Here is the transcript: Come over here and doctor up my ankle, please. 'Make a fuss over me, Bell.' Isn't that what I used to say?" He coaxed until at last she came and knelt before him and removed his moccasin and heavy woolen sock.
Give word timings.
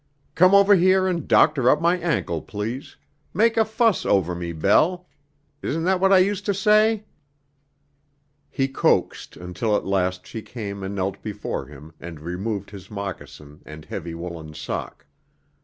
Come 0.33 0.55
over 0.55 0.73
here 0.73 1.05
and 1.07 1.27
doctor 1.27 1.69
up 1.69 1.79
my 1.79 1.95
ankle, 1.95 2.41
please. 2.41 2.95
'Make 3.35 3.55
a 3.55 3.63
fuss 3.63 4.03
over 4.03 4.33
me, 4.33 4.51
Bell.' 4.51 5.05
Isn't 5.61 5.83
that 5.83 5.99
what 5.99 6.11
I 6.11 6.17
used 6.17 6.43
to 6.47 6.55
say?" 6.55 7.05
He 8.49 8.67
coaxed 8.67 9.37
until 9.37 9.75
at 9.75 9.85
last 9.85 10.25
she 10.25 10.41
came 10.41 10.81
and 10.81 10.95
knelt 10.95 11.21
before 11.21 11.67
him 11.67 11.93
and 11.99 12.19
removed 12.19 12.71
his 12.71 12.89
moccasin 12.89 13.61
and 13.63 13.85
heavy 13.85 14.15
woolen 14.15 14.55
sock. 14.55 15.05